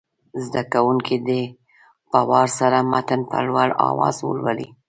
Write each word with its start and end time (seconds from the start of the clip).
زده 0.43 0.61
کوونکي 0.73 1.15
دې 1.27 1.41
په 2.11 2.19
وار 2.29 2.47
سره 2.59 2.77
متن 2.91 3.21
په 3.31 3.37
لوړ 3.47 3.69
اواز 3.87 4.17
ولولي. 4.23 4.67